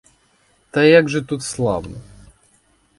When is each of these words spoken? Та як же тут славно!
Та 0.71 0.83
як 0.83 1.09
же 1.09 1.21
тут 1.21 1.43
славно! 1.43 1.97